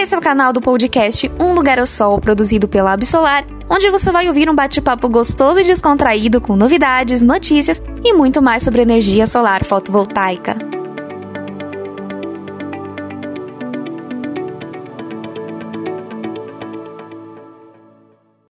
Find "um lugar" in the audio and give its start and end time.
1.38-1.78